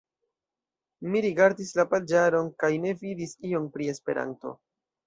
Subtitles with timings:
[1.09, 4.61] Mi rigardis la paĝaron kaj ne vidis ion pri Esperanto.